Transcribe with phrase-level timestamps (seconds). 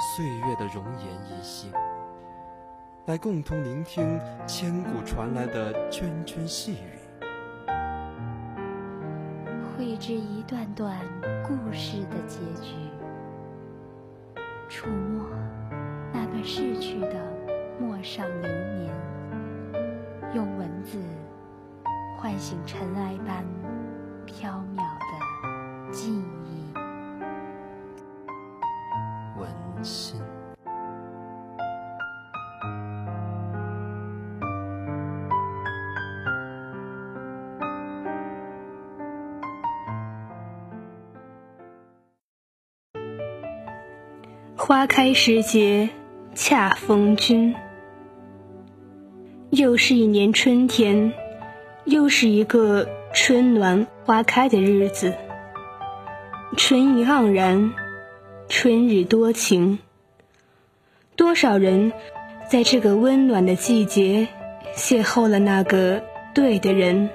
[0.00, 1.72] 岁月的容颜一新，
[3.06, 6.98] 来共同聆听千古传来的涓涓细语，
[9.76, 10.96] 绘制一段段
[11.42, 12.74] 故事的结局，
[14.68, 15.26] 触摸
[16.12, 17.20] 那段逝去的
[17.80, 18.94] 陌上流年，
[20.32, 21.02] 用文字
[22.16, 23.44] 唤醒尘埃般
[24.24, 24.87] 飘渺。
[44.68, 45.88] 花开时节，
[46.34, 47.54] 恰逢君。
[49.48, 51.14] 又是一年春天，
[51.86, 55.14] 又是一个春暖花开的日子。
[56.58, 57.72] 春意盎然，
[58.50, 59.78] 春日多情。
[61.16, 61.94] 多少人
[62.50, 64.28] 在这个温暖的季节
[64.76, 66.02] 邂逅了那个
[66.34, 67.08] 对的人，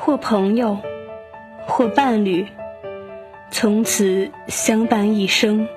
[0.00, 0.78] 或朋友，
[1.64, 2.44] 或伴侣。
[3.52, 5.68] 从此相伴一生。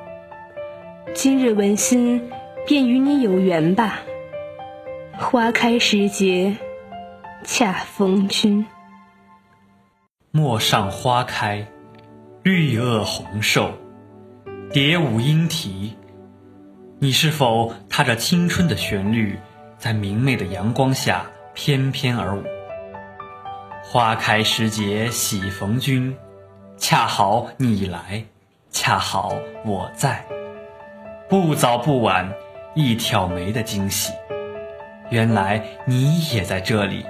[1.16, 2.30] 今日文心
[2.66, 4.02] 便与你有缘吧。
[5.18, 6.56] 花开时节，
[7.44, 8.66] 恰逢君。
[10.32, 11.68] 陌上花开，
[12.44, 13.74] 绿萼红瘦，
[14.72, 15.96] 蝶舞莺啼。
[17.00, 19.38] 你是否踏着青春的旋律，
[19.78, 22.44] 在明媚的阳光下翩翩而舞？
[23.84, 26.16] 花开时节喜逢君。
[26.78, 28.24] 恰好你来，
[28.72, 29.34] 恰好
[29.66, 30.26] 我在，
[31.30, 32.28] 不早不晚，
[32.74, 34.12] 一挑眉的惊喜。
[35.12, 37.06] 原来你也在这里，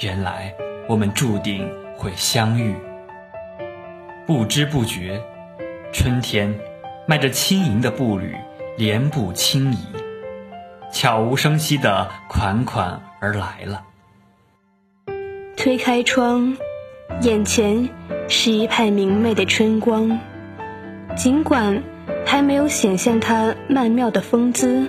[0.00, 0.54] 原来
[0.86, 2.72] 我们注定会相遇。
[4.28, 5.20] 不知不觉，
[5.92, 6.54] 春天
[7.04, 8.36] 迈着轻盈的步履，
[8.76, 9.78] 莲步轻移，
[10.92, 13.82] 悄无声息的款款而来了。
[15.56, 16.56] 推开窗，
[17.22, 17.88] 眼前。
[18.30, 20.20] 是一派明媚的春光，
[21.16, 21.82] 尽管
[22.24, 24.88] 还没有显现它曼妙的风姿，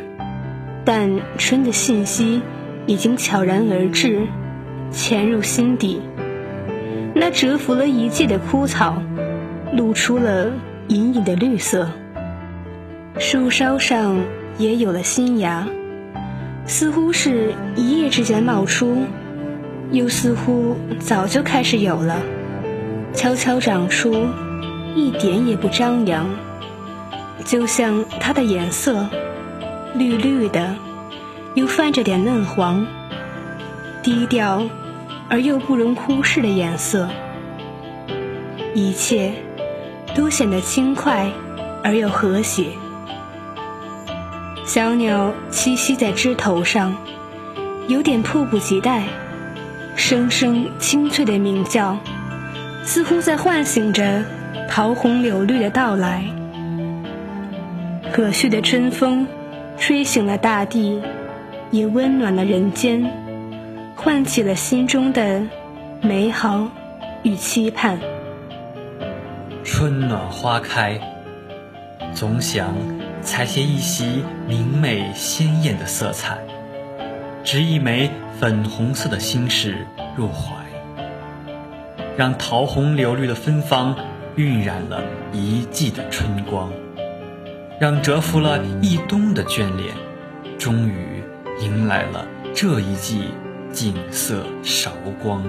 [0.85, 2.41] 但春的信息
[2.85, 4.27] 已经悄然而至，
[4.91, 6.01] 潜入心底。
[7.13, 9.01] 那蛰伏了一季的枯草，
[9.73, 10.51] 露出了
[10.87, 11.89] 隐隐的绿色。
[13.17, 14.17] 树梢上
[14.57, 15.67] 也有了新芽，
[16.65, 19.03] 似乎是一夜之间冒出，
[19.91, 22.17] 又似乎早就开始有了。
[23.13, 24.27] 悄悄长出，
[24.95, 26.29] 一点也不张扬，
[27.45, 29.07] 就像它的颜色，
[29.95, 30.75] 绿绿的，
[31.55, 32.85] 又泛着点嫩黄，
[34.03, 34.61] 低调
[35.27, 37.09] 而又不容忽视的颜色，
[38.73, 39.33] 一切
[40.13, 41.29] 都显得轻快
[41.83, 42.67] 而又和谐。
[44.65, 46.95] 小鸟栖息在枝头上，
[47.87, 49.03] 有点迫不及待，
[49.95, 51.97] 声声清脆的鸣叫。
[52.83, 54.23] 似乎在唤醒着
[54.67, 56.23] 桃红柳绿的到来，
[58.11, 59.27] 和煦的春风
[59.77, 61.01] 吹醒了大地，
[61.71, 63.09] 也温暖了人间，
[63.95, 65.41] 唤起了心中的
[66.01, 66.67] 美好
[67.23, 67.99] 与期盼。
[69.63, 70.99] 春暖花开，
[72.13, 72.75] 总想
[73.21, 76.37] 采些一袭明媚鲜艳的色彩，
[77.43, 78.09] 执一枚
[78.39, 80.55] 粉红色的心事入怀。
[82.17, 83.95] 让桃红柳绿的芬芳
[84.35, 86.69] 晕染了一季的春光，
[87.79, 89.95] 让蛰伏了一冬的眷恋，
[90.57, 91.23] 终于
[91.61, 93.29] 迎来了这一季
[93.71, 94.91] 景色韶
[95.23, 95.41] 光。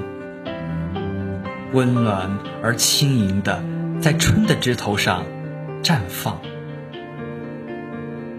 [1.72, 2.30] 温暖
[2.62, 3.60] 而轻盈的，
[4.00, 5.24] 在春的枝头上
[5.82, 6.40] 绽放。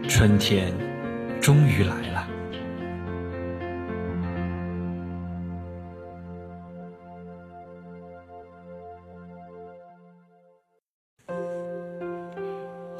[0.07, 0.73] 春天
[1.41, 2.20] 终于来了。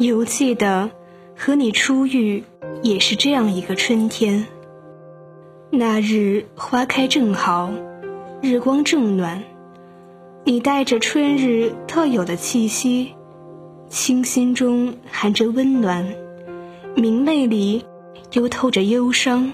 [0.01, 0.89] 犹记得
[1.37, 2.43] 和你初遇
[2.81, 4.47] 也是这样一个春天。
[5.69, 7.69] 那日花开正好，
[8.41, 9.43] 日光正暖，
[10.43, 13.13] 你带着春日特有的气息，
[13.89, 16.11] 清新中含着温暖，
[16.95, 17.85] 明媚里
[18.31, 19.53] 又透着忧伤。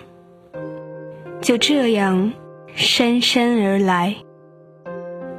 [1.42, 2.32] 就这样
[2.74, 4.16] 姗姗而来，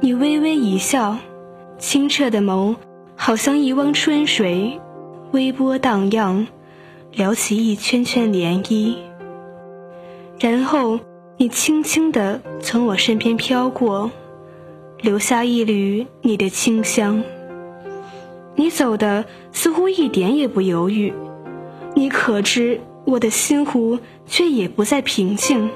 [0.01, 1.17] 你微微一笑，
[1.79, 2.75] 清澈的眸
[3.15, 4.79] 好像一汪春水，
[5.31, 6.47] 微波荡漾，
[7.11, 8.95] 撩起一圈圈涟漪。
[10.39, 10.99] 然后
[11.37, 14.09] 你轻轻地从我身边飘过。
[15.01, 17.23] 留下一缕你的清香。
[18.55, 19.23] 你走的
[19.53, 21.13] 似乎一点也不犹豫，
[21.95, 25.69] 你可知我的心湖却也不再平静。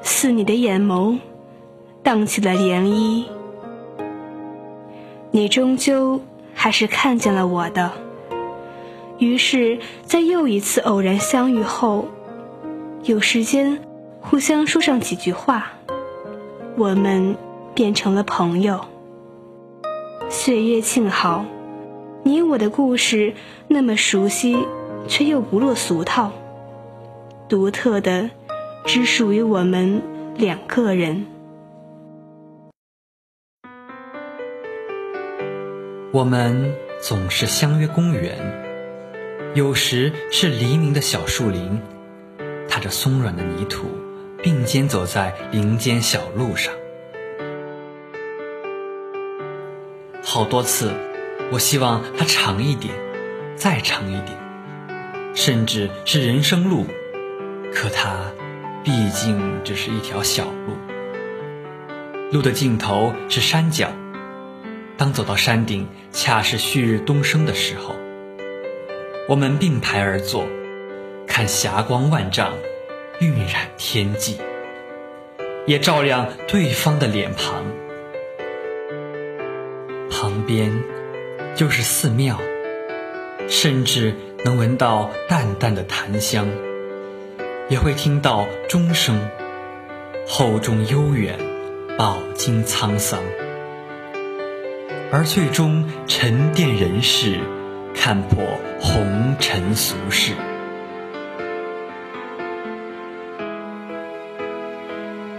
[0.00, 1.18] 似你的眼眸，
[2.02, 3.24] 荡起了涟漪。
[5.30, 6.18] 你终究
[6.54, 8.05] 还是看见了我的。
[9.18, 12.08] 于是，在又一次偶然相遇后，
[13.04, 13.80] 有时间
[14.20, 15.72] 互相说上几句话，
[16.76, 17.36] 我们。
[17.76, 18.86] 变成了朋友。
[20.30, 21.44] 岁月静好，
[22.22, 23.34] 你我的故事
[23.68, 24.56] 那么熟悉，
[25.06, 26.32] 却又不落俗套，
[27.50, 28.30] 独特的，
[28.86, 30.00] 只属于我们
[30.38, 31.26] 两个人。
[36.12, 38.65] 我们总是相约公园，
[39.56, 41.80] 有时是黎明的小树林，
[42.68, 43.86] 踏着松软的泥土，
[44.42, 46.74] 并肩走在林间小路上。
[50.22, 50.92] 好多次，
[51.50, 52.92] 我希望它长一点，
[53.56, 54.36] 再长一点，
[55.34, 56.84] 甚至是人生路。
[57.72, 58.30] 可它
[58.84, 60.76] 毕竟只是一条小路，
[62.30, 63.88] 路的尽头是山脚。
[64.98, 67.94] 当走到山顶，恰是旭日东升的时候，
[69.28, 70.46] 我们并排而坐，
[71.26, 72.54] 看霞光万丈，
[73.20, 74.36] 晕染天际，
[75.66, 77.64] 也照亮对方的脸庞。
[80.08, 80.72] 旁边
[81.56, 82.38] 就是寺庙，
[83.48, 84.14] 甚至
[84.44, 86.46] 能闻到淡淡的檀香，
[87.68, 89.18] 也会听到钟声，
[90.24, 91.36] 厚重悠远，
[91.98, 93.20] 饱经沧桑，
[95.10, 97.40] 而最终沉淀人世，
[97.96, 98.44] 看破
[98.78, 100.32] 红尘俗世。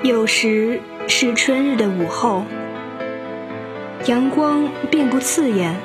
[0.04, 2.44] 有时是春日的午后。
[4.06, 5.76] 阳光并不刺眼，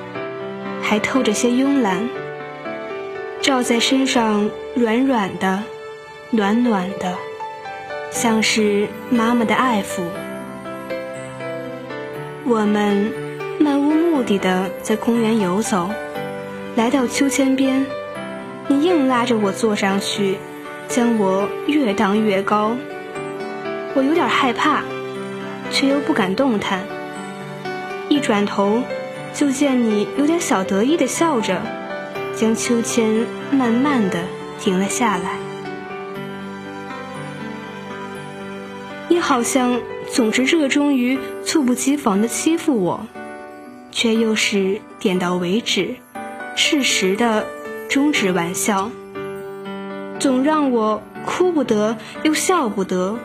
[0.83, 2.09] 还透着些慵懒，
[3.41, 5.63] 照在身上软软的、
[6.31, 7.17] 暖暖的，
[8.11, 10.03] 像是妈妈的爱抚。
[12.45, 13.13] 我们
[13.59, 15.89] 漫无目的的在公园游走，
[16.75, 17.85] 来到秋千边，
[18.67, 20.39] 你硬拉着我坐上去，
[20.89, 22.75] 将我越荡越高。
[23.95, 24.83] 我有点害怕，
[25.71, 26.83] 却又不敢动弹。
[28.09, 28.83] 一转头，
[29.35, 31.61] 就见你有点小得意的笑着，
[32.35, 34.25] 将秋千慢慢的
[34.59, 35.37] 停了下来。
[39.09, 39.79] 你好像
[40.11, 43.07] 总是热衷于猝不及防的欺负我，
[43.91, 45.97] 却又是点到为止，
[46.55, 47.47] 适时的
[47.89, 48.91] 终止玩笑，
[50.19, 53.17] 总让我哭不得又笑不得，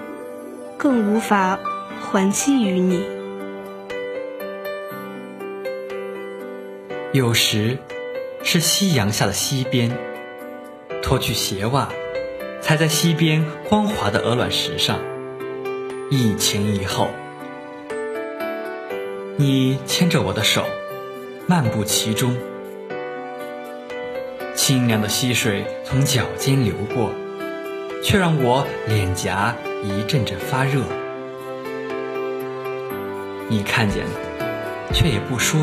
[0.78, 1.60] 更无法
[2.00, 3.04] 还击于你。
[7.14, 7.78] 有时，
[8.44, 9.92] 是夕阳下的溪边，
[11.02, 11.90] 脱去鞋袜，
[12.62, 15.00] 踩在溪边光滑的鹅卵石上，
[16.12, 17.10] 一前一后，
[19.38, 20.64] 你牵着我的手，
[21.48, 22.36] 漫步其中，
[24.58, 27.12] 清凉的溪水从脚尖流过，
[28.04, 30.82] 却让我脸颊一阵阵发热。
[33.48, 34.12] 你看见了，
[34.92, 35.62] 却也不说。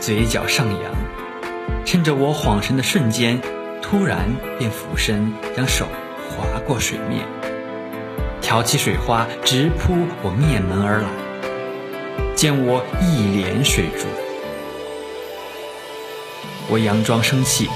[0.00, 0.92] 嘴角上扬，
[1.84, 3.40] 趁着我恍神的瞬间，
[3.80, 5.86] 突然便俯身将手
[6.28, 7.24] 划过水面，
[8.40, 11.08] 挑起水花直扑我面门而来。
[12.34, 14.06] 见我一脸水珠，
[16.68, 17.68] 我佯装生气，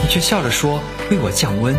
[0.00, 1.74] 你却笑着说为我降温，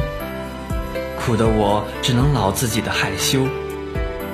[1.19, 3.47] 苦得我只能老自己的害羞，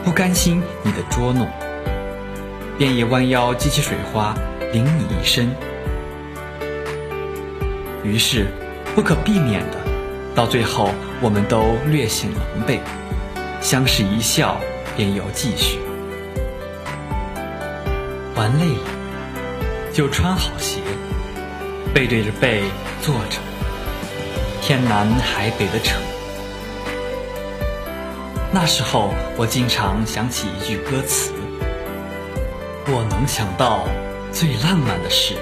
[0.03, 1.47] 不甘心你的捉弄，
[2.77, 4.35] 便也弯腰激起水花。
[4.71, 5.55] 淋你一身，
[8.03, 8.47] 于是
[8.95, 9.77] 不可避免的，
[10.33, 10.89] 到最后
[11.21, 12.79] 我们都略显狼狈，
[13.61, 14.57] 相视一笑，
[14.97, 15.77] 便又继续。
[18.35, 18.89] 玩累了，
[19.93, 20.79] 就穿好鞋，
[21.93, 22.63] 背对着背
[22.99, 23.37] 坐着，
[24.65, 26.00] 天南海北的扯。
[28.50, 31.34] 那时候我经常想起一句歌词，
[32.88, 33.86] 我能想到。
[34.32, 35.36] 最浪漫的事，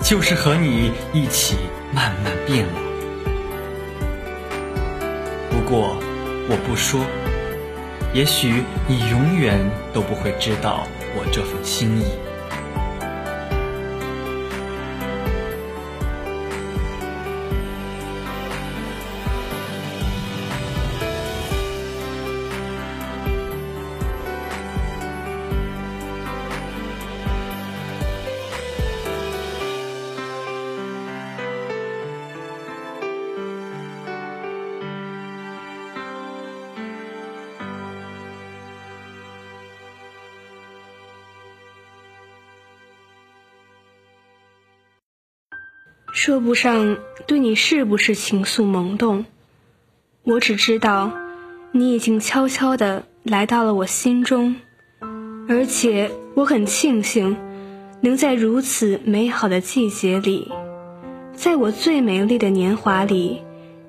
[0.00, 1.56] 就是和你一起
[1.92, 2.80] 慢慢变老。
[5.50, 5.96] 不过
[6.48, 7.00] 我不说，
[8.14, 9.58] 也许你永远
[9.92, 12.04] 都不会知道我这份心意。
[46.20, 46.98] 说不上
[47.28, 49.24] 对你是不是情愫萌动，
[50.24, 51.12] 我只知道，
[51.70, 54.56] 你已经悄悄地来到了我心中，
[55.48, 57.36] 而且我很庆幸，
[58.00, 60.50] 能在如此美好的季节里，
[61.34, 63.40] 在我最美丽的年华里，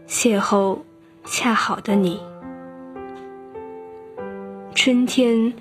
[0.08, 0.82] 邂逅
[1.26, 2.20] 恰好的你。
[4.76, 5.56] 春天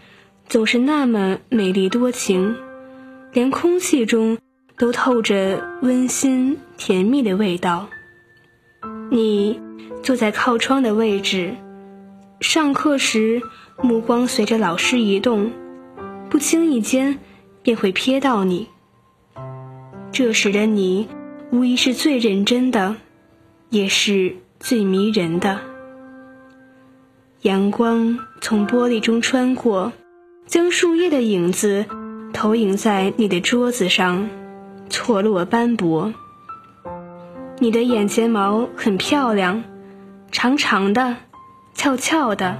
[0.47, 2.55] 总是那么美丽多情，
[3.33, 4.37] 连空气中。
[4.79, 7.89] 都透着温馨甜蜜的味道。
[9.11, 9.61] 你
[10.03, 11.55] 坐在靠窗的位置，
[12.41, 13.43] 上课时
[13.83, 15.51] 目光随着老师移动，
[16.31, 17.19] 不经意间
[17.63, 18.69] 便会瞥到你。
[20.13, 21.09] 这时的你，
[21.51, 22.97] 无疑是最认真的，
[23.71, 25.61] 也是最迷人的。
[27.43, 29.93] 阳光从玻璃中穿过，
[30.47, 31.87] 将树叶的影子
[32.33, 34.29] 投影在你的桌子上。
[34.90, 36.12] 错落斑驳，
[37.59, 39.62] 你的眼睫毛很漂亮，
[40.30, 41.16] 长长的，
[41.75, 42.59] 翘翘的。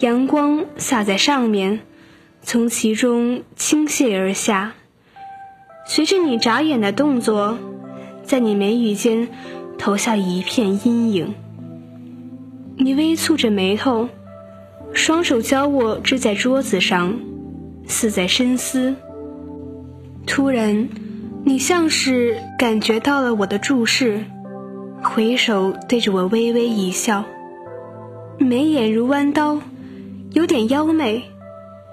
[0.00, 1.80] 阳光洒在上面，
[2.42, 4.74] 从其中倾泻而下，
[5.86, 7.58] 随着你眨眼的动作，
[8.22, 9.28] 在你眉宇间
[9.78, 11.34] 投下一片阴影。
[12.76, 14.08] 你微蹙着眉头，
[14.92, 17.18] 双手交握支在桌子上，
[17.86, 18.94] 似在深思。
[20.28, 20.88] 突然，
[21.42, 24.24] 你像是感觉到了我的注视，
[25.02, 27.24] 回首对着我微微一笑，
[28.38, 29.58] 眉眼如弯刀，
[30.32, 31.24] 有点妖媚，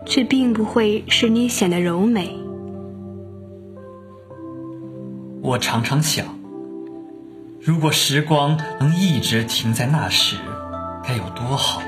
[0.05, 2.37] 却并不会使你显得柔美。
[5.41, 6.25] 我常常想，
[7.61, 10.35] 如果时光能一直停在那时，
[11.03, 11.81] 该有多好。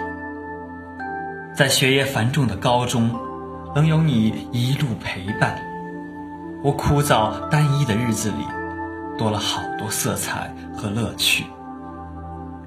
[1.54, 3.12] 在学业繁重的高中，
[3.76, 5.67] 能有你一路陪伴。
[6.64, 8.46] 我枯燥单一的日子里，
[9.18, 11.46] 多了好多色彩和乐趣。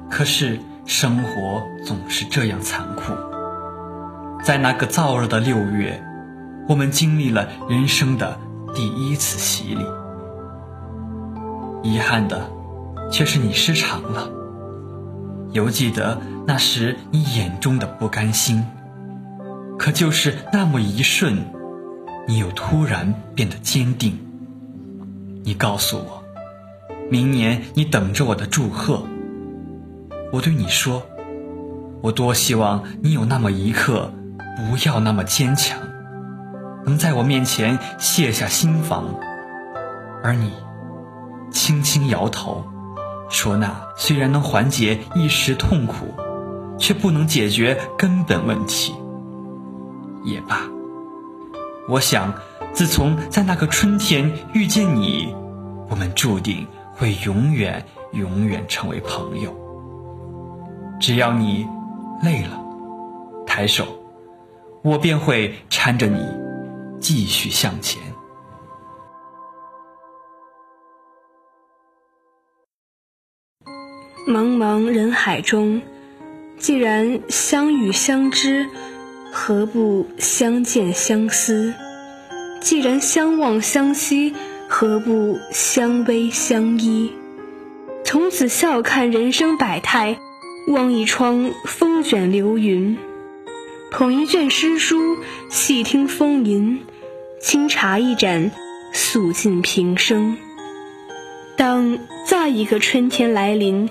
[0.09, 3.13] 可是生活总是这样残酷。
[4.43, 6.03] 在那个燥热的六月，
[6.69, 8.39] 我们经历了人生的
[8.75, 9.85] 第一次洗礼。
[11.83, 12.49] 遗憾的，
[13.11, 14.31] 却是你失常了。
[15.53, 18.65] 犹记得那时你眼中的不甘心，
[19.79, 21.45] 可就是那么一瞬。
[22.27, 24.19] 你又突然变得坚定。
[25.43, 26.23] 你告诉我，
[27.11, 29.03] 明年你等着我的祝贺。
[30.33, 31.03] 我对你说，
[32.03, 34.13] 我多希望你有那么一刻，
[34.57, 35.79] 不要那么坚强，
[36.85, 39.15] 能在我面前卸下心防。
[40.23, 40.53] 而你，
[41.51, 42.65] 轻轻摇头，
[43.29, 46.15] 说那虽然能缓解一时痛苦，
[46.79, 48.95] 却不能解决根本问题。
[50.25, 50.69] 也罢。
[51.89, 52.33] 我想，
[52.73, 55.35] 自从在那个春天遇见你，
[55.89, 59.53] 我们注定会永远、永远成为朋友。
[61.01, 61.67] 只要你
[62.23, 62.63] 累了，
[63.47, 63.87] 抬手，
[64.83, 66.25] 我便会搀着你
[67.01, 68.01] 继续向前。
[74.29, 75.83] 茫茫人海中，
[76.57, 78.69] 既然相遇相知。
[79.33, 81.73] 何不相见相思？
[82.61, 84.35] 既然相望相惜，
[84.69, 87.13] 何不相偎相依？
[88.05, 90.19] 从此笑看人生百态，
[90.69, 92.99] 望一窗风卷流云，
[93.93, 95.17] 捧一卷诗书，
[95.49, 96.81] 细听风吟，
[97.41, 98.51] 清茶一盏，
[98.93, 100.37] 诉尽平生。
[101.57, 103.89] 当再一个春天来临，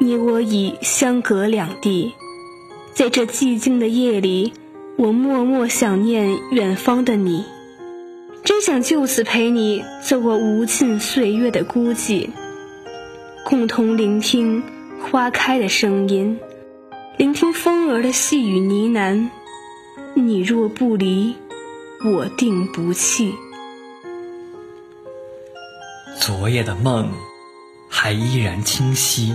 [0.00, 2.12] 你我已相隔两地，
[2.92, 4.52] 在这寂静的夜里。
[4.96, 7.44] 我默默想念远方的你，
[8.44, 12.28] 真想就此陪你走过无尽岁月的孤寂，
[13.44, 14.62] 共同聆听
[15.00, 16.38] 花开的声音，
[17.16, 19.30] 聆听风儿的细语呢喃。
[20.14, 21.34] 你若不离，
[22.04, 23.32] 我定不弃。
[26.20, 27.08] 昨夜的梦
[27.88, 29.34] 还依然清晰。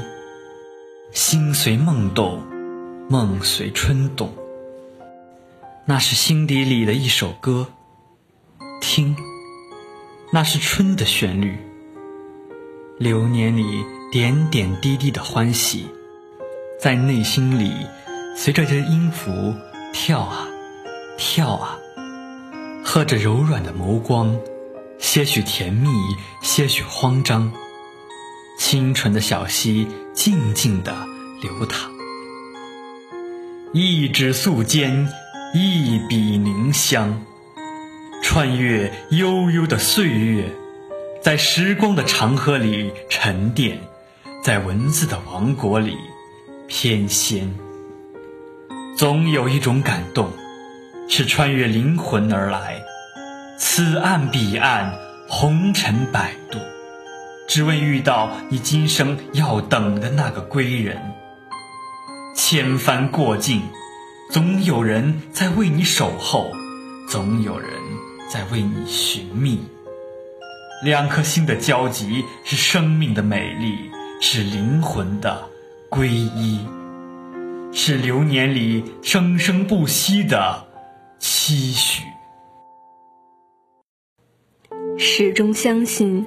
[1.12, 2.44] 心随梦动，
[3.10, 4.32] 梦随春动。
[5.90, 7.66] 那是心底里的一首歌，
[8.82, 9.16] 听，
[10.34, 11.58] 那是春的旋律。
[13.00, 15.88] 流年里点点滴滴的欢喜，
[16.78, 17.72] 在内心里
[18.36, 19.56] 随着这音符
[19.94, 20.46] 跳啊
[21.18, 21.80] 跳啊，
[22.84, 24.38] 和着柔软的眸光，
[25.00, 25.90] 些许甜蜜，
[26.42, 27.50] 些许慌张。
[28.60, 30.94] 清纯的小溪静静地
[31.42, 31.90] 流淌，
[33.72, 35.08] 一指素笺，
[35.60, 37.20] 一笔凝香，
[38.22, 40.46] 穿越悠悠的岁月，
[41.20, 43.80] 在时光的长河里沉淀，
[44.44, 45.98] 在文字的王国里
[46.68, 47.52] 翩跹。
[48.96, 50.30] 总有一种感动，
[51.10, 52.80] 是穿越灵魂而来，
[53.58, 54.94] 此岸彼岸，
[55.28, 56.60] 红尘摆渡。
[57.48, 61.02] 只为遇到你今生要等的那个归人。
[62.36, 63.64] 千帆过尽，
[64.30, 66.52] 总有人在为你守候，
[67.08, 67.70] 总有人
[68.30, 69.60] 在为你寻觅。
[70.84, 73.90] 两颗心的交集，是生命的美丽，
[74.22, 75.48] 是灵魂的
[75.90, 76.60] 皈依，
[77.72, 80.68] 是流年里生生不息的
[81.20, 82.04] 期许。
[84.98, 86.26] 始终相信。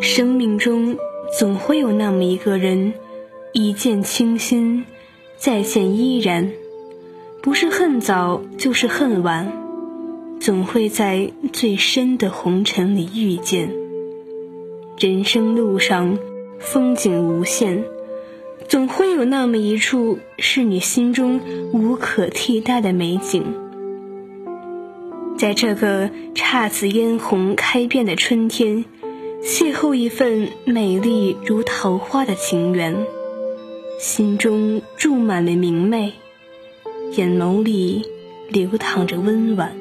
[0.00, 0.96] 生命中
[1.36, 2.94] 总会有那么一个人，
[3.52, 4.84] 一见倾心，
[5.36, 6.52] 再见依然，
[7.42, 9.52] 不是恨早就是恨晚，
[10.40, 13.72] 总会在最深的红尘里遇见。
[14.98, 16.18] 人生路上
[16.58, 17.84] 风景无限，
[18.68, 21.40] 总会有那么一处是你心中
[21.72, 23.44] 无可替代的美景。
[25.38, 28.84] 在这个姹紫嫣红开遍的春天。
[29.40, 33.06] 邂逅一份美丽如桃花的情缘，
[34.00, 36.12] 心中注满了明媚，
[37.16, 38.04] 眼眸里
[38.48, 39.76] 流淌着温婉。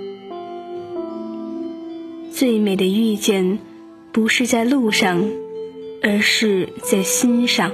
[2.32, 3.60] 最美的遇见，
[4.12, 5.30] 不是在路上，
[6.02, 7.72] 而是在心上；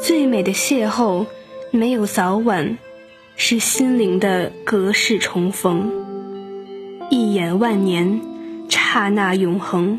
[0.00, 1.26] 最美的邂逅，
[1.70, 2.78] 没有早晚，
[3.36, 5.90] 是心灵的隔世重逢。
[7.10, 8.20] 一眼万年，
[8.68, 9.98] 刹那永恒。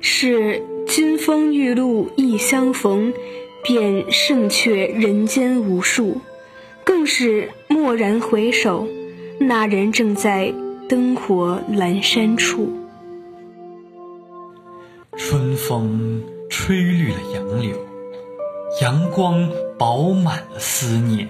[0.00, 3.12] 是金风玉露一相逢，
[3.62, 6.20] 便胜却人间无数；
[6.84, 8.86] 更是蓦然回首，
[9.38, 10.52] 那人正在
[10.88, 12.72] 灯火阑珊处。
[15.16, 17.76] 春风吹绿了杨柳，
[18.80, 21.28] 阳光饱满了思念。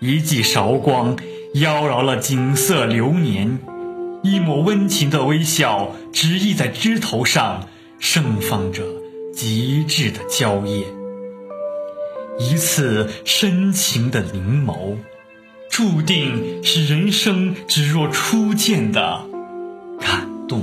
[0.00, 1.16] 一记韶光，
[1.54, 3.58] 妖娆了锦瑟流年。
[4.22, 7.68] 一抹温情的微笑，执意在枝头上
[8.00, 8.82] 盛放着
[9.32, 10.82] 极致的娇艳；
[12.38, 14.96] 一次深情的凝眸，
[15.68, 19.24] 注定是人生只若初见的
[20.00, 20.62] 感动。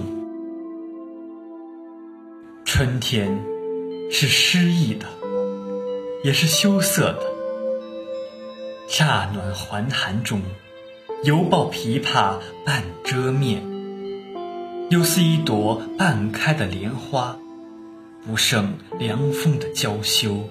[2.63, 3.39] 春天
[4.09, 5.05] 是诗意的，
[6.23, 7.23] 也是羞涩的，
[8.87, 10.41] 乍暖还寒中。
[11.23, 13.63] 犹抱琵琶半遮面，
[14.89, 17.37] 又似一朵半开的莲花，
[18.25, 20.47] 不胜凉风的娇羞。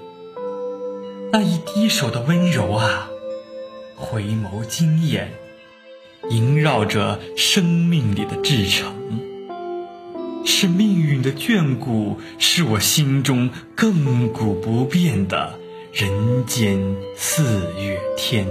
[1.36, 3.10] 那一低首的温柔啊，
[3.96, 5.32] 回眸惊艳，
[6.30, 8.94] 萦绕着生命里的至诚，
[10.46, 15.58] 是命运的眷顾，是我心中亘古不变的
[15.92, 16.78] 人间
[17.16, 17.42] 四
[17.82, 18.46] 月天。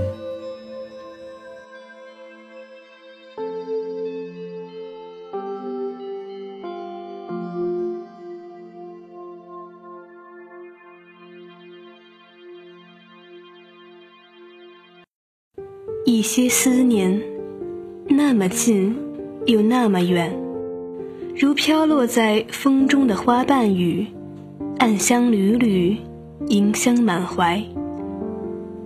[16.14, 17.24] 一些思念，
[18.08, 18.96] 那么近，
[19.48, 20.32] 又那么远，
[21.36, 24.06] 如飘落在风中的花瓣雨，
[24.78, 25.98] 暗香缕缕，
[26.50, 27.64] 盈香满怀。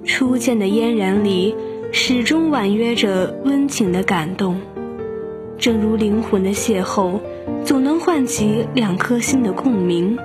[0.06, 1.54] 初见的嫣然里，
[1.92, 4.62] 始终婉约着温情的感动。
[5.58, 7.20] 正如灵魂的邂逅，
[7.66, 10.18] 总能唤起两颗心的共鸣。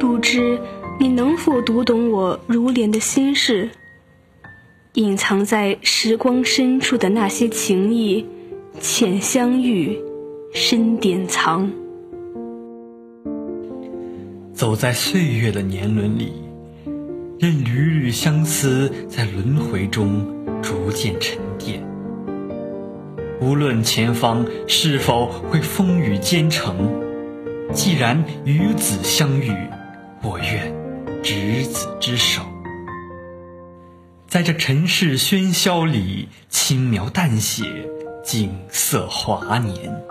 [0.00, 0.58] 不知
[0.98, 3.70] 你能否读懂我如莲的心事？
[4.94, 8.26] 隐藏在时光深处的那些情谊，
[8.78, 9.98] 浅相遇，
[10.52, 11.72] 深典藏。
[14.52, 16.34] 走在岁月的年轮里，
[17.38, 20.26] 任缕缕相思在轮回中
[20.60, 21.82] 逐渐沉淀。
[23.40, 26.92] 无论前方是否会风雨兼程，
[27.72, 29.54] 既然与子相遇，
[30.22, 30.70] 我愿
[31.22, 32.42] 执子之手。
[34.32, 37.86] 在这尘世喧嚣里，轻描淡写
[38.24, 40.02] 景色华年。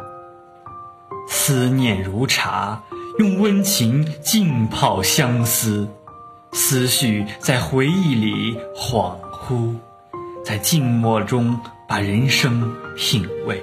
[1.27, 2.83] 思念如茶，
[3.17, 5.87] 用温情浸泡相思，
[6.51, 9.73] 思绪在回忆里恍惚，
[10.45, 13.59] 在静默中把人生品味。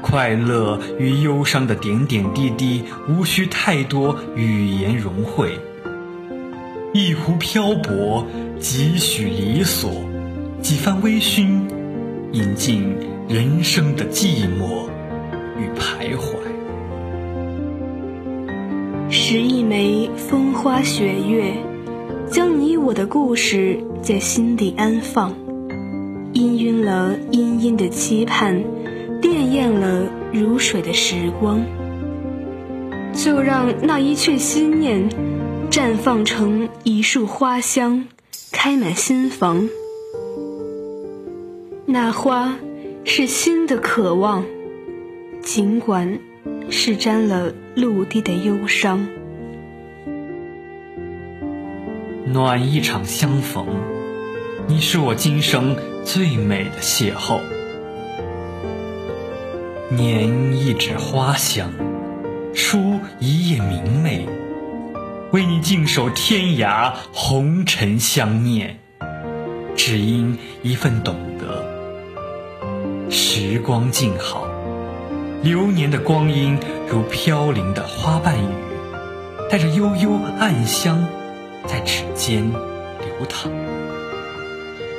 [0.00, 5.58] 快乐与忧伤的点点滴滴，无需太多语言融汇。
[6.92, 8.26] 一壶漂泊，
[8.58, 9.92] 几许离索，
[10.60, 11.60] 几番微醺，
[12.32, 12.96] 饮尽
[13.28, 14.88] 人生的寂寞
[15.56, 16.34] 与徘徊。
[19.08, 21.52] 拾一枚风花雪月，
[22.28, 25.32] 将你我的故事在心底安放，
[26.34, 28.64] 氤氲了殷殷的期盼，
[29.22, 31.64] 潋滟了如水的时光。
[33.12, 35.08] 就让那一阙心念。
[35.70, 38.08] 绽放成一束花香，
[38.50, 39.68] 开满心房。
[41.86, 42.56] 那花
[43.04, 44.44] 是心的渴望，
[45.40, 46.18] 尽管
[46.70, 49.06] 是沾了陆地的忧伤。
[52.26, 53.68] 暖一场相逢，
[54.66, 57.38] 你是我今生最美的邂逅。
[59.88, 61.72] 捻一纸花香，
[62.54, 64.26] 书一页明媚。
[65.32, 68.80] 为你静守天涯，红尘相念，
[69.76, 71.64] 只因一份懂得。
[73.10, 74.44] 时光静好，
[75.40, 78.48] 流年的光阴如飘零的花瓣雨，
[79.48, 81.06] 带着悠悠暗香，
[81.64, 83.52] 在指尖流淌。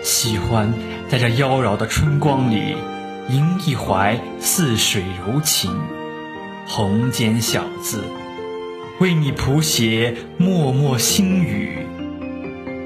[0.02, 0.74] 喜欢
[1.10, 2.78] 在这妖娆的春光里，
[3.28, 5.78] 吟一怀似水柔情，
[6.65, 8.02] 红笺小字。
[9.02, 11.76] 为你谱写脉脉心语，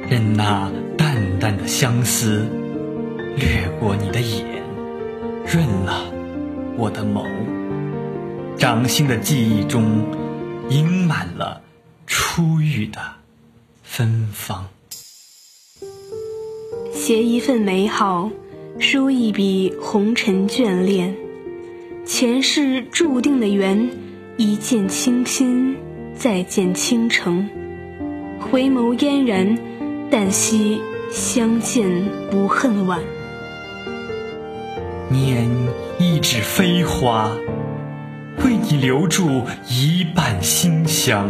[0.10, 2.48] 任那淡淡的相思
[3.36, 4.46] 掠过你的眼，
[5.46, 6.06] 润了
[6.78, 7.26] 我的眸。
[8.58, 10.06] 掌心的记忆中，
[10.70, 11.62] 盈满了
[12.08, 12.98] 初遇的
[13.84, 14.70] 芬芳。
[16.94, 18.32] 携一份美好，
[18.80, 21.14] 书一笔红尘眷恋，
[22.06, 23.90] 前世注定的缘，
[24.38, 25.76] 一见倾心。
[26.18, 27.48] 再见倾城，
[28.40, 29.58] 回眸嫣然，
[30.10, 31.88] 但惜相见
[32.32, 33.02] 不恨晚。
[35.12, 35.46] 拈
[36.00, 37.30] 一纸飞花，
[38.44, 41.30] 为你留住一半馨香。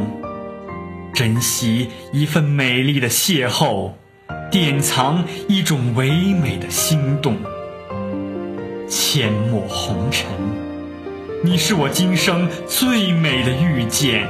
[1.13, 3.91] 珍惜一份美丽的邂逅，
[4.52, 7.36] 典藏一种唯美的心动。
[8.88, 10.28] 阡陌红尘，
[11.43, 14.30] 你是我今生最美的遇见。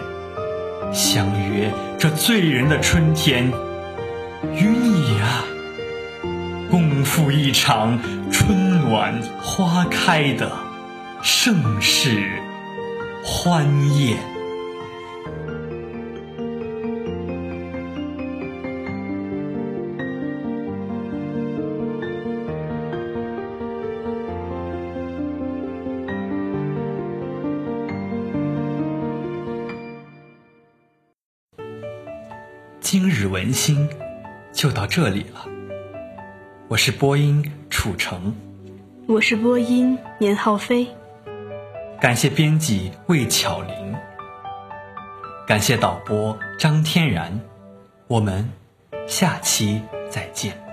[0.94, 3.52] 相约这醉人的春天，
[4.54, 5.44] 与你啊，
[6.70, 8.00] 共赴一场
[8.32, 10.52] 春暖花开的
[11.22, 12.42] 盛世
[13.24, 13.66] 欢
[13.98, 14.35] 宴。
[32.86, 33.90] 今日文心
[34.54, 35.44] 就到这里了。
[36.68, 38.32] 我是播音楚成，
[39.08, 40.88] 我是播音年浩飞。
[42.00, 43.96] 感谢编辑魏巧玲，
[45.48, 47.40] 感谢导播张天然。
[48.06, 48.48] 我们
[49.08, 50.65] 下期再见。